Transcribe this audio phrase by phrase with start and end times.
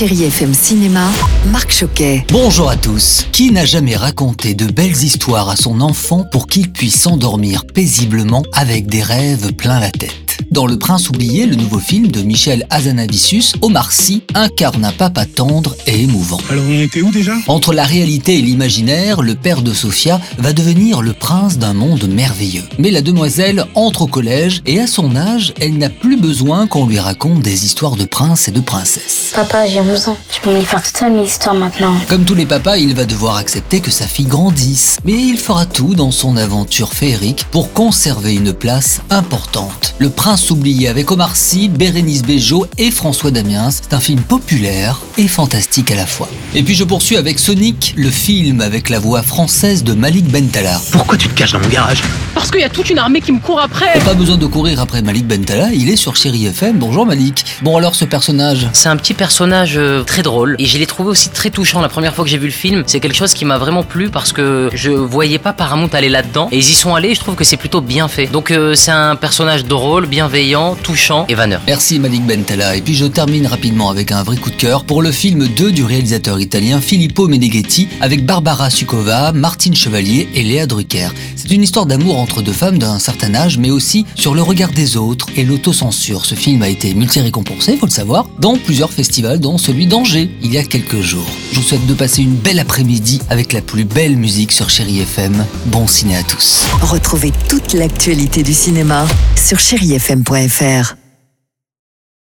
[0.00, 1.10] Chérie FM Cinéma,
[1.52, 2.24] Marc Choquet.
[2.32, 3.26] Bonjour à tous.
[3.32, 8.42] Qui n'a jamais raconté de belles histoires à son enfant pour qu'il puisse s'endormir paisiblement
[8.54, 10.29] avec des rêves plein la tête?
[10.50, 15.26] Dans Le Prince oublié, le nouveau film de Michel Hazanavicius, Omar Sy incarne un papa
[15.26, 16.38] tendre et émouvant.
[16.50, 17.34] Alors on était où déjà?
[17.46, 22.08] Entre la réalité et l'imaginaire, le père de Sophia va devenir le prince d'un monde
[22.08, 22.64] merveilleux.
[22.78, 26.86] Mais la demoiselle entre au collège et à son âge, elle n'a plus besoin qu'on
[26.86, 29.32] lui raconte des histoires de princes et de princesses.
[29.34, 30.16] Papa, j'ai 11 ans.
[30.34, 31.94] Je peux me faire toute seule mes histoires maintenant.
[32.08, 34.98] Comme tous les papas, il va devoir accepter que sa fille grandisse.
[35.04, 39.94] Mais il fera tout dans son aventure féerique pour conserver une place importante.
[39.98, 43.70] Le prince oublié avec Omar Sy, Bérénice Bejo et François Damiens.
[43.70, 46.28] C'est un film populaire et fantastique à la fois.
[46.54, 50.80] Et puis je poursuis avec Sonic, le film avec la voix française de Malik Bentala.
[50.92, 52.02] Pourquoi tu te caches dans mon garage?
[52.34, 53.98] Parce qu'il y a toute une armée qui me court après.
[54.04, 56.78] Pas besoin de courir après Malik Bentala, il est sur Chéri FM.
[56.78, 57.44] Bonjour Malik.
[57.62, 58.68] Bon alors ce personnage?
[58.72, 61.88] C'est un petit personnage euh, très drôle et je l'ai trouvé aussi très touchant la
[61.88, 62.84] première fois que j'ai vu le film.
[62.86, 66.48] C'est quelque chose qui m'a vraiment plu parce que je voyais pas Paramount aller là-dedans
[66.52, 67.14] et ils y sont allés.
[67.14, 68.26] Je trouve que c'est plutôt bien fait.
[68.26, 71.60] Donc euh, c'est un personnage drôle, bienveillant, touchant et vanneur.
[71.66, 72.76] Merci Malik Bentala.
[72.76, 75.72] Et puis je termine rapidement avec un vrai coup de cœur pour le film 2
[75.72, 81.08] du réalisateur italien Filippo Meneghetti avec Barbara Sukova, Martine Chevalier et Léa Drucker.
[81.36, 84.70] C'est une histoire d'amour entre deux femmes d'un certain âge, mais aussi sur le regard
[84.70, 86.24] des autres et l'autocensure.
[86.26, 90.52] Ce film a été multi-récompensé, faut le savoir, dans plusieurs festivals, dont celui d'Angers, il
[90.52, 91.26] y a quelques jours.
[91.52, 95.00] Je vous souhaite de passer une belle après-midi avec la plus belle musique sur Chéri
[95.00, 95.44] FM.
[95.66, 96.66] Bon ciné à tous.
[96.82, 100.99] Retrouvez toute l'actualité du cinéma sur chérifm.fr.